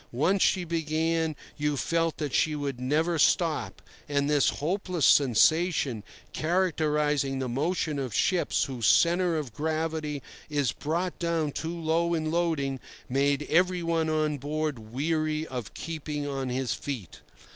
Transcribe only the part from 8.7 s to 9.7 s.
centre of